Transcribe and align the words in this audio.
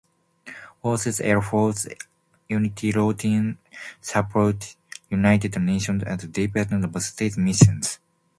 Fourth 0.81 1.19
Air 1.21 1.43
Force 1.43 1.85
units 2.49 2.81
routinely 2.81 3.57
support 4.01 4.75
United 5.11 5.61
Nations 5.61 6.01
and 6.07 6.33
Department 6.33 6.85
of 6.95 7.03
State 7.03 7.37
missions. 7.37 7.99